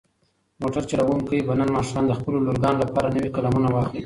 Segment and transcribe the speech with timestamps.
[0.61, 3.99] موټر چلونکی به نن ماښام د خپلو لورګانو لپاره نوې قلمونه واخلي.